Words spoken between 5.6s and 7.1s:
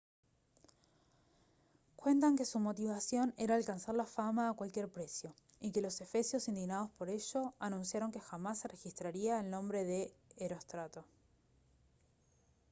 que los efesios indignados por